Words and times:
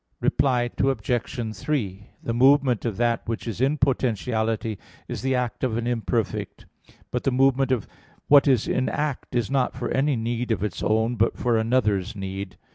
Reply 0.19 0.71
Obj. 0.79 1.55
3: 1.55 2.07
The 2.23 2.33
movement 2.33 2.85
of 2.85 2.97
that 2.97 3.21
which 3.27 3.47
is 3.47 3.61
in 3.61 3.77
potentiality 3.77 4.79
is 5.07 5.21
the 5.21 5.35
act 5.35 5.63
of 5.63 5.77
an 5.77 5.85
imperfect 5.85 6.65
but 7.11 7.23
the 7.23 7.31
movement 7.31 7.71
of 7.71 7.87
what 8.27 8.47
is 8.47 8.67
in 8.67 8.89
act 8.89 9.35
is 9.35 9.51
not 9.51 9.75
for 9.75 9.91
any 9.91 10.15
need 10.15 10.49
of 10.51 10.63
its 10.63 10.81
own, 10.81 11.17
but 11.17 11.37
for 11.37 11.55
another's 11.55 12.15
need. 12.15 12.57